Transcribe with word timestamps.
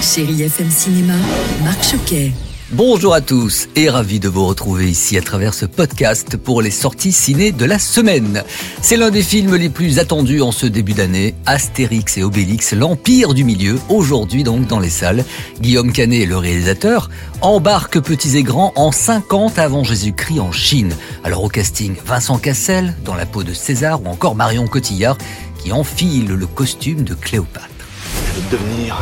Chérie 0.00 0.42
FM 0.42 0.70
Cinéma, 0.70 1.14
Marc 1.64 1.82
Choquet. 1.82 2.32
Bonjour 2.70 3.14
à 3.14 3.20
tous 3.20 3.68
et 3.74 3.90
ravi 3.90 4.20
de 4.20 4.28
vous 4.28 4.46
retrouver 4.46 4.88
ici 4.88 5.16
à 5.18 5.22
travers 5.22 5.54
ce 5.54 5.66
podcast 5.66 6.36
pour 6.36 6.62
les 6.62 6.70
sorties 6.70 7.10
ciné 7.10 7.50
de 7.50 7.64
la 7.64 7.80
semaine. 7.80 8.44
C'est 8.80 8.96
l'un 8.96 9.10
des 9.10 9.22
films 9.22 9.56
les 9.56 9.70
plus 9.70 9.98
attendus 9.98 10.40
en 10.40 10.52
ce 10.52 10.66
début 10.66 10.92
d'année, 10.92 11.34
Astérix 11.46 12.16
et 12.16 12.22
Obélix, 12.22 12.74
l'Empire 12.74 13.34
du 13.34 13.42
Milieu, 13.42 13.78
aujourd'hui 13.88 14.44
donc 14.44 14.66
dans 14.68 14.78
les 14.78 14.90
salles. 14.90 15.24
Guillaume 15.60 15.92
Canet, 15.92 16.28
le 16.28 16.36
réalisateur, 16.36 17.10
embarque 17.40 17.98
petits 18.00 18.36
et 18.36 18.44
grands 18.44 18.72
en 18.76 18.92
50 18.92 19.58
avant 19.58 19.82
Jésus-Christ 19.82 20.40
en 20.40 20.52
Chine. 20.52 20.94
Alors 21.24 21.42
au 21.42 21.48
casting, 21.48 21.96
Vincent 22.06 22.38
Cassel 22.38 22.94
dans 23.04 23.14
la 23.14 23.26
peau 23.26 23.42
de 23.42 23.52
César 23.52 24.00
ou 24.02 24.06
encore 24.06 24.36
Marion 24.36 24.68
Cotillard 24.68 25.18
qui 25.62 25.72
enfile 25.72 26.28
le 26.28 26.46
costume 26.46 27.02
de 27.02 27.14
Cléopâtre. 27.14 27.68
Je 28.36 28.56
devenir 28.56 28.96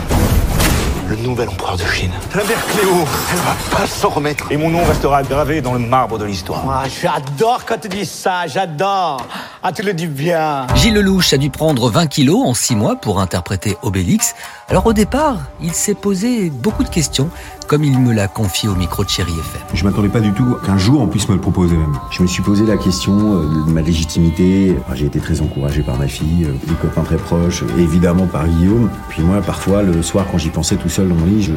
le 1.17 1.23
nouvel 1.23 1.49
empereur 1.49 1.77
de 1.77 1.85
Chine. 1.85 2.11
La 2.35 2.45
mère 2.45 2.67
Cléo, 2.67 3.07
elle 3.33 3.39
va 3.39 3.79
pas 3.79 3.87
s'en 3.87 4.09
remettre. 4.09 4.51
Et 4.51 4.57
mon 4.57 4.71
nom 4.71 4.85
restera 4.85 5.23
gravé 5.23 5.61
dans 5.61 5.73
le 5.73 5.79
marbre 5.79 6.19
de 6.19 6.25
l'histoire. 6.25 6.65
Ah, 6.69 6.85
j'adore 6.89 7.65
quand 7.65 7.79
tu 7.79 7.89
dis 7.89 8.07
ça, 8.07 8.47
j'adore. 8.47 9.27
Ah, 9.69 9.73
tu 9.73 9.83
le 9.83 9.95
dis 9.95 10.07
bien. 10.07 10.69
Gilles 10.77 10.95
Lelouch 10.95 11.33
a 11.33 11.39
dû 11.39 11.51
prendre 11.51 11.91
20 11.91 12.07
kilos 12.07 12.39
en 12.47 12.55
6 12.55 12.77
mois 12.77 12.95
pour 12.95 13.19
interpréter 13.19 13.77
Obélix. 13.83 14.37
Alors 14.69 14.87
au 14.87 14.93
départ, 14.93 15.41
il 15.61 15.73
s'est 15.73 15.95
posé 15.95 16.51
beaucoup 16.51 16.85
de 16.85 16.89
questions, 16.89 17.31
comme 17.67 17.83
il 17.85 17.99
me 17.99 18.13
l'a 18.13 18.29
confié 18.29 18.69
au 18.69 18.75
micro 18.75 19.05
de 19.05 19.09
Chéri 19.09 19.33
FM. 19.33 19.63
Je 19.75 19.85
m'attendais 19.85 20.09
pas 20.09 20.21
du 20.21 20.33
tout 20.33 20.57
qu'un 20.65 20.79
jour 20.79 21.01
on 21.01 21.09
puisse 21.09 21.29
me 21.29 21.35
le 21.35 21.41
proposer 21.41 21.77
même. 21.77 21.99
Je 22.11 22.23
me 22.23 22.29
suis 22.29 22.43
posé 22.43 22.65
la 22.65 22.77
question 22.77 23.43
euh, 23.43 23.65
de 23.67 23.73
ma 23.73 23.81
légitimité. 23.81 24.77
J'ai 24.95 25.07
été 25.07 25.19
très 25.21 25.41
encouragé 25.41 25.83
par 25.83 25.97
ma 25.97 26.07
fille, 26.07 26.45
euh, 26.45 26.53
des 26.67 26.75
copains 26.75 27.03
très 27.03 27.17
proches, 27.17 27.65
et 27.77 27.83
évidemment 27.83 28.27
par 28.27 28.47
Guillaume. 28.47 28.91
Puis 29.09 29.23
moi, 29.23 29.41
parfois, 29.41 29.83
le 29.83 30.03
soir, 30.03 30.27
quand 30.31 30.39
j'y 30.39 30.51
pensais 30.51 30.77
tout 30.77 30.89
seul 30.89 31.09
dans 31.09 31.15
mon 31.15 31.27
lit, 31.27 31.43
je... 31.43 31.53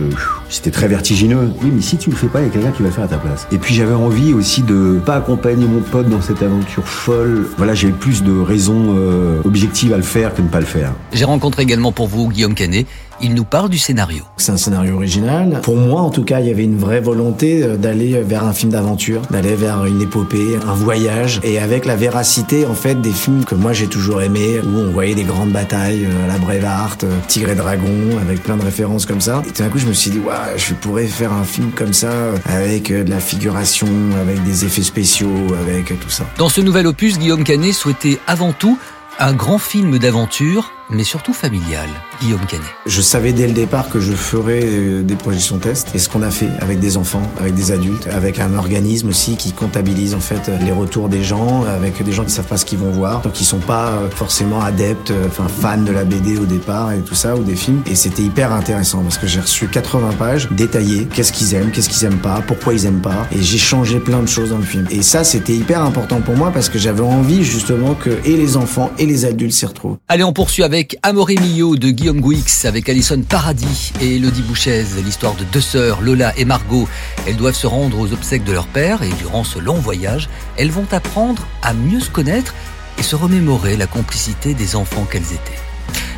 c'était 0.49 0.71
très 0.71 0.87
vertigineux. 0.87 1.51
Oui, 1.63 1.71
mais 1.73 1.81
si 1.81 1.97
tu 1.97 2.09
le 2.09 2.15
fais 2.15 2.27
pas, 2.27 2.41
il 2.41 2.47
y 2.47 2.49
a 2.49 2.51
quelqu'un 2.51 2.71
qui 2.71 2.81
va 2.81 2.89
le 2.89 2.93
faire 2.93 3.05
à 3.05 3.07
ta 3.07 3.17
place. 3.17 3.47
Et 3.51 3.57
puis 3.57 3.73
j'avais 3.75 3.93
envie 3.93 4.33
aussi 4.33 4.63
de 4.63 4.99
pas 5.03 5.15
accompagner 5.15 5.65
mon 5.65 5.81
pote 5.81 6.09
dans 6.09 6.21
cette 6.21 6.41
aventure 6.43 6.87
folle. 6.87 7.47
Voilà, 7.57 7.73
j'avais 7.73 7.93
plus 7.99 8.23
de 8.23 8.39
raisons 8.39 8.95
euh, 8.97 9.41
objectives 9.45 9.93
à 9.93 9.97
le 9.97 10.03
faire 10.03 10.33
que 10.33 10.41
ne 10.41 10.47
pas 10.47 10.59
le 10.59 10.65
faire. 10.65 10.93
J'ai 11.13 11.25
rencontré 11.25 11.63
également 11.63 11.91
pour 11.91 12.07
vous 12.07 12.29
Guillaume 12.29 12.55
Canet. 12.55 12.87
Il 13.21 13.33
nous 13.33 13.43
parle 13.43 13.69
du 13.69 13.77
scénario. 13.77 14.23
C'est 14.37 14.53
un 14.53 14.57
scénario 14.57 14.95
original. 14.95 15.59
Pour 15.61 15.75
moi, 15.75 16.01
en 16.01 16.09
tout 16.09 16.23
cas, 16.23 16.39
il 16.39 16.47
y 16.47 16.51
avait 16.51 16.63
une 16.63 16.77
vraie 16.77 17.01
volonté 17.01 17.63
euh, 17.63 17.75
d'aller 17.75 18.21
vers 18.21 18.45
un 18.45 18.53
film 18.53 18.71
d'aventure, 18.71 19.21
d'aller 19.29 19.55
vers 19.55 19.83
une 19.85 20.01
épopée, 20.01 20.57
un 20.65 20.73
voyage, 20.73 21.41
et 21.43 21.59
avec 21.59 21.85
la 21.85 21.97
véracité, 21.97 22.65
en 22.65 22.73
fait, 22.73 22.95
des 23.01 23.11
films 23.11 23.43
que 23.43 23.55
moi 23.55 23.73
j'ai 23.73 23.87
toujours 23.87 24.21
aimés, 24.21 24.61
où 24.61 24.77
on 24.79 24.91
voyait 24.91 25.15
des 25.15 25.25
grandes 25.25 25.51
batailles, 25.51 26.05
euh, 26.05 26.27
la 26.27 26.37
Braveheart, 26.37 27.03
euh, 27.03 27.17
Tigre 27.27 27.49
et 27.49 27.55
Dragon, 27.55 28.17
avec 28.21 28.41
plein 28.41 28.55
de 28.55 28.63
références 28.63 29.05
comme 29.05 29.21
ça. 29.21 29.41
Et 29.45 29.51
tout 29.51 29.63
d'un 29.63 29.69
coup, 29.69 29.79
je 29.79 29.87
me 29.87 29.93
suis 29.93 30.11
dit, 30.11 30.19
ouais, 30.19 30.57
je 30.57 30.73
pourrais 30.73 31.07
faire 31.07 31.33
un 31.33 31.43
film 31.43 31.71
comme 31.71 31.93
ça, 31.93 32.11
avec 32.45 32.89
de 32.89 33.09
la 33.09 33.19
figuration, 33.19 33.87
avec 34.21 34.41
des 34.43 34.63
effets 34.63 34.81
spéciaux, 34.81 35.47
avec 35.61 35.87
tout 35.99 36.09
ça. 36.09 36.25
Dans 36.37 36.49
ce 36.49 36.61
nouvel 36.61 36.87
opus, 36.87 37.19
Guillaume 37.19 37.43
Canet 37.43 37.73
souhaitait 37.73 38.17
avant 38.27 38.53
tout 38.53 38.77
un 39.19 39.33
grand 39.33 39.57
film 39.57 39.99
d'aventure, 39.99 40.71
mais 40.89 41.03
surtout 41.03 41.33
familial. 41.33 41.87
Guillaume 42.21 42.45
Canet. 42.47 42.65
Je 42.85 43.01
savais 43.01 43.31
dès 43.31 43.47
le 43.47 43.53
départ 43.53 43.89
que 43.89 43.99
je 43.99 44.13
ferais 44.13 44.61
euh, 44.63 45.03
des 45.03 45.15
projections 45.15 45.57
tests, 45.57 45.93
et 45.95 45.99
ce 45.99 46.09
qu'on 46.09 46.21
a 46.21 46.31
fait 46.31 46.49
avec 46.59 46.79
des 46.79 46.97
enfants, 46.97 47.21
avec 47.39 47.53
des 47.53 47.71
adultes, 47.71 48.07
avec 48.07 48.39
un 48.39 48.55
organisme 48.55 49.09
aussi 49.09 49.37
qui 49.37 49.51
comptabilise 49.51 50.13
en 50.13 50.19
fait 50.19 50.51
les 50.63 50.71
retours 50.71 51.09
des 51.09 51.23
gens, 51.23 51.63
avec 51.63 52.03
des 52.03 52.11
gens 52.11 52.23
qui 52.23 52.31
savent 52.31 52.47
pas 52.47 52.57
ce 52.57 52.65
qu'ils 52.65 52.79
vont 52.79 52.91
voir, 52.91 53.21
donc 53.21 53.33
qui 53.33 53.45
sont 53.45 53.59
pas 53.59 53.89
euh, 53.89 54.09
forcément 54.09 54.61
adeptes, 54.61 55.11
euh, 55.11 55.27
enfin 55.27 55.47
fans 55.47 55.81
de 55.81 55.91
la 55.91 56.03
BD 56.03 56.37
au 56.37 56.45
départ 56.45 56.91
et 56.91 56.99
tout 56.99 57.15
ça, 57.15 57.35
ou 57.35 57.43
des 57.43 57.55
films. 57.55 57.81
Et 57.85 57.95
c'était 57.95 58.23
hyper 58.23 58.51
intéressant 58.51 59.01
parce 59.03 59.17
que 59.17 59.27
j'ai 59.27 59.39
reçu 59.39 59.67
80 59.67 60.13
pages 60.17 60.49
détaillées, 60.51 61.07
qu'est-ce 61.13 61.31
qu'ils 61.31 61.53
aiment, 61.53 61.71
qu'est-ce 61.71 61.89
qu'ils 61.89 62.05
aiment 62.05 62.19
pas, 62.19 62.41
pourquoi 62.45 62.73
ils 62.73 62.85
aiment 62.85 63.01
pas, 63.01 63.27
et 63.31 63.41
j'ai 63.41 63.57
changé 63.57 63.99
plein 63.99 64.21
de 64.21 64.27
choses 64.27 64.49
dans 64.49 64.57
le 64.57 64.63
film. 64.63 64.85
Et 64.89 65.01
ça, 65.03 65.23
c'était 65.23 65.53
hyper 65.53 65.81
important 65.83 66.21
pour 66.21 66.35
moi 66.35 66.51
parce 66.51 66.69
que 66.69 66.79
j'avais 66.79 67.01
envie 67.01 67.43
justement 67.43 67.93
que 67.93 68.09
et 68.25 68.35
les 68.35 68.57
enfants 68.57 68.91
et 68.97 69.05
les 69.05 69.25
adultes 69.25 69.53
s'y 69.53 69.65
retrouvent. 69.65 69.97
Allez, 70.07 70.23
on 70.23 70.33
poursuit 70.33 70.63
avec 70.63 70.78
Amoré 71.03 71.35
Millot 71.35 71.75
de 71.75 71.89
Guillaume 71.89 72.21
Gouix 72.21 72.45
avec 72.63 72.87
Alison 72.87 73.21
Paradis 73.21 73.91
et 74.01 74.15
Elodie 74.15 74.41
Bouchez, 74.41 74.85
l'histoire 75.03 75.35
de 75.35 75.43
deux 75.43 75.61
sœurs, 75.61 75.99
Lola 76.01 76.33
et 76.37 76.45
Margot. 76.45 76.87
Elles 77.27 77.35
doivent 77.35 77.55
se 77.55 77.67
rendre 77.67 77.99
aux 77.99 78.13
obsèques 78.13 78.45
de 78.45 78.53
leur 78.53 78.67
père 78.67 79.03
et 79.03 79.09
durant 79.19 79.43
ce 79.43 79.59
long 79.59 79.75
voyage, 79.75 80.29
elles 80.57 80.71
vont 80.71 80.87
apprendre 80.91 81.45
à 81.63 81.73
mieux 81.73 81.99
se 81.99 82.09
connaître 82.09 82.53
et 82.97 83.03
se 83.03 83.15
remémorer 83.15 83.75
la 83.75 83.87
complicité 83.87 84.53
des 84.53 84.75
enfants 84.75 85.05
qu'elles 85.09 85.33
étaient. 85.33 85.59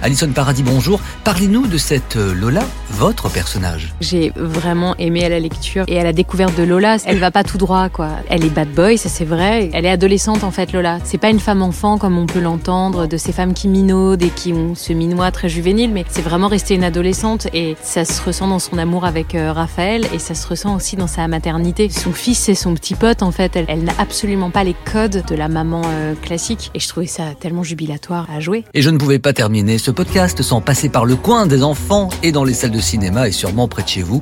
Alison 0.03 0.31
Paradis, 0.33 0.63
bonjour. 0.63 0.99
Parlez-nous 1.23 1.67
de 1.67 1.77
cette 1.77 2.15
euh, 2.15 2.33
Lola, 2.33 2.63
votre 2.89 3.29
personnage. 3.29 3.93
J'ai 4.01 4.31
vraiment 4.35 4.95
aimé 4.97 5.23
à 5.23 5.29
la 5.29 5.39
lecture 5.39 5.85
et 5.87 5.99
à 5.99 6.03
la 6.03 6.11
découverte 6.11 6.57
de 6.57 6.63
Lola. 6.63 6.97
Elle 7.05 7.19
va 7.19 7.29
pas 7.29 7.43
tout 7.43 7.59
droit, 7.59 7.89
quoi. 7.89 8.09
Elle 8.27 8.43
est 8.43 8.49
bad 8.49 8.69
boy, 8.69 8.97
ça 8.97 9.09
c'est 9.09 9.25
vrai. 9.25 9.69
Elle 9.73 9.85
est 9.85 9.91
adolescente 9.91 10.43
en 10.43 10.49
fait, 10.49 10.73
Lola. 10.73 10.97
C'est 11.03 11.19
pas 11.19 11.29
une 11.29 11.39
femme 11.39 11.61
enfant 11.61 11.99
comme 11.99 12.17
on 12.17 12.25
peut 12.25 12.39
l'entendre, 12.39 13.05
de 13.05 13.15
ces 13.15 13.31
femmes 13.31 13.53
qui 13.53 13.67
minaudent 13.67 14.23
et 14.23 14.29
qui 14.29 14.53
ont 14.53 14.73
ce 14.73 14.91
minois 14.93 15.29
très 15.29 15.49
juvénile, 15.49 15.91
mais 15.91 16.03
c'est 16.09 16.23
vraiment 16.23 16.47
rester 16.47 16.73
une 16.73 16.83
adolescente 16.83 17.47
et 17.53 17.75
ça 17.83 18.03
se 18.03 18.23
ressent 18.23 18.47
dans 18.47 18.59
son 18.59 18.79
amour 18.79 19.05
avec 19.05 19.35
euh, 19.35 19.53
Raphaël 19.53 20.07
et 20.15 20.19
ça 20.19 20.33
se 20.33 20.47
ressent 20.47 20.75
aussi 20.75 20.95
dans 20.95 21.07
sa 21.07 21.27
maternité. 21.27 21.89
Son 21.89 22.11
fils, 22.11 22.39
c'est 22.39 22.55
son 22.55 22.73
petit 22.73 22.95
pote 22.95 23.21
en 23.21 23.31
fait. 23.31 23.55
Elle, 23.55 23.65
elle 23.67 23.83
n'a 23.83 23.93
absolument 23.99 24.49
pas 24.49 24.63
les 24.63 24.75
codes 24.91 25.23
de 25.27 25.35
la 25.35 25.47
maman 25.47 25.83
euh, 25.85 26.15
classique 26.15 26.71
et 26.73 26.79
je 26.79 26.87
trouvais 26.87 27.05
ça 27.05 27.35
tellement 27.39 27.63
jubilatoire 27.63 28.27
à 28.35 28.39
jouer. 28.39 28.63
Et 28.73 28.81
je 28.81 28.89
ne 28.89 28.97
pouvais 28.97 29.19
pas 29.19 29.33
terminer 29.33 29.77
ce 29.77 29.90
podcast 29.91 30.41
sans 30.41 30.61
passer 30.61 30.89
par 30.89 31.05
le 31.05 31.15
coin 31.15 31.45
des 31.45 31.63
enfants 31.63 32.09
et 32.23 32.31
dans 32.31 32.43
les 32.43 32.53
salles 32.53 32.71
de 32.71 32.79
cinéma 32.79 33.27
et 33.27 33.31
sûrement 33.31 33.67
près 33.67 33.83
de 33.83 33.87
chez 33.87 34.01
vous. 34.01 34.21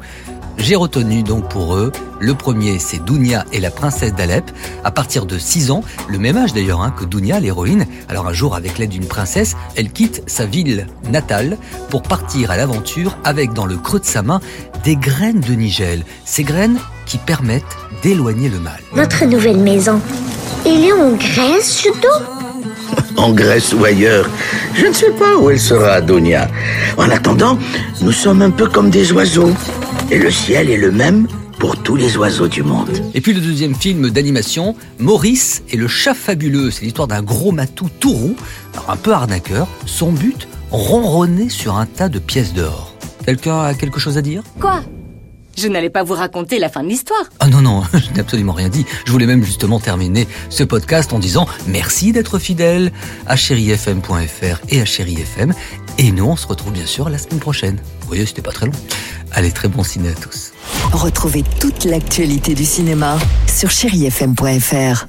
J'ai 0.57 0.75
retenu 0.75 1.24
donc 1.24 1.47
pour 1.50 1.75
eux, 1.75 1.91
le 2.19 2.34
premier 2.34 2.80
c'est 2.80 3.03
Dounia 3.03 3.46
et 3.53 3.59
la 3.59 3.72
princesse 3.72 4.13
d'Alep, 4.13 4.52
à 4.84 4.91
partir 4.91 5.25
de 5.25 5.38
6 5.38 5.72
ans, 5.72 5.84
le 6.09 6.19
même 6.19 6.35
âge 6.35 6.53
d'ailleurs 6.53 6.81
hein, 6.81 6.94
que 6.97 7.06
Dounia, 7.06 7.40
l'héroïne. 7.40 7.85
Alors 8.09 8.28
un 8.28 8.34
jour, 8.34 8.56
avec 8.56 8.78
l'aide 8.78 8.90
d'une 8.90 9.07
princesse, 9.07 9.56
elle 9.75 9.91
quitte 9.91 10.22
sa 10.28 10.46
ville 10.46 10.88
natale 11.09 11.57
pour 11.90 12.01
partir 12.01 12.51
à 12.51 12.57
l'aventure 12.57 13.18
avec 13.24 13.53
dans 13.53 13.66
le 13.66 13.78
creux 13.78 14.00
de 14.00 14.06
sa 14.06 14.22
main 14.22 14.41
des 14.84 14.97
graines 14.97 15.40
de 15.40 15.53
nigel. 15.53 16.03
Ces 16.25 16.44
graines 16.44 16.80
qui 17.06 17.18
permettent 17.18 17.63
d'éloigner 18.03 18.50
le 18.50 18.59
mal. 18.59 18.80
Notre 18.96 19.25
nouvelle 19.25 19.57
maison. 19.57 20.01
Elle 20.66 20.84
est 20.84 20.91
en 20.91 21.12
Grèce, 21.12 21.72
surtout 21.72 22.38
en 23.17 23.31
Grèce 23.31 23.73
ou 23.73 23.83
ailleurs. 23.83 24.29
Je 24.75 24.85
ne 24.85 24.94
sais 24.94 25.11
pas 25.11 25.38
où 25.38 25.50
elle 25.50 25.59
sera, 25.59 25.94
Adonia. 25.94 26.47
En 26.97 27.09
attendant, 27.09 27.57
nous 28.01 28.11
sommes 28.11 28.41
un 28.41 28.51
peu 28.51 28.67
comme 28.67 28.89
des 28.89 29.11
oiseaux. 29.11 29.51
Et 30.11 30.17
le 30.17 30.31
ciel 30.31 30.69
est 30.69 30.77
le 30.77 30.91
même 30.91 31.27
pour 31.59 31.77
tous 31.77 31.95
les 31.95 32.17
oiseaux 32.17 32.47
du 32.47 32.63
monde. 32.63 32.89
Et 33.13 33.22
puis 33.22 33.33
le 33.33 33.41
deuxième 33.41 33.75
film 33.75 34.09
d'animation, 34.09 34.75
Maurice 34.97 35.63
et 35.69 35.77
le 35.77 35.88
chat 35.88 36.13
fabuleux. 36.13 36.72
C'est 36.72 36.83
l'histoire 36.85 37.07
d'un 37.07 37.22
gros 37.22 37.51
matou 37.51 37.89
tout 38.00 38.13
roux, 38.13 38.35
alors 38.73 38.89
un 38.89 38.95
peu 38.95 39.11
arnaqueur. 39.11 39.67
Son 39.85 40.11
but, 40.11 40.47
ronronner 40.71 41.50
sur 41.50 41.77
un 41.77 41.85
tas 41.85 42.09
de 42.09 42.19
pièces 42.19 42.53
d'or. 42.53 42.95
Quelqu'un 43.25 43.61
a 43.61 43.73
quelque 43.73 44.00
chose 44.00 44.17
à 44.17 44.21
dire? 44.21 44.41
Quoi? 44.59 44.81
Je 45.58 45.68
n'allais 45.68 45.90
pas 45.90 46.04
vous 46.04 46.14
raconter 46.14 46.60
la 46.60 46.70
fin 46.70 46.84
de 46.84 46.90
l'histoire. 46.90 47.24
Ah 47.40 47.48
non, 47.48 47.62
non, 47.62 47.84
je 47.94 48.12
n'ai 48.12 48.20
absolument 48.20 48.54
rien 48.54 48.70
dit. 48.70 48.86
Je 49.06 49.12
voulais 49.12 49.26
même 49.26 49.44
justement 49.44 49.80
terminer 49.80 50.28
ce 50.50 50.64
podcast 50.64 51.14
en 51.14 51.20
disant 51.20 51.48
merci 51.68 52.12
d'être 52.12 52.40
fidèle 52.40 52.92
à 53.28 53.36
chérifm.fr 53.36 54.60
et 54.70 54.82
à 54.82 54.86
chérifm. 54.86 55.54
Et 55.98 56.12
nous, 56.12 56.26
on 56.26 56.36
se 56.36 56.48
retrouve 56.48 56.74
bien 56.74 56.86
sûr 56.86 57.10
la 57.10 57.18
semaine 57.18 57.40
prochaine. 57.40 57.78
Vous 58.02 58.08
voyez, 58.08 58.26
c'était 58.26 58.42
pas 58.42 58.52
très 58.52 58.68
long. 58.68 58.72
Allez, 59.32 59.52
très 59.52 59.68
bon 59.68 59.84
ciné 59.84 60.10
à 60.10 60.14
tous. 60.14 60.54
Retrouvez 60.92 61.44
toute 61.60 61.84
l'actualité 61.84 62.56
du 62.56 62.66
cinéma 62.66 63.18
sur 63.48 63.70
chérifm.fr. 63.70 65.08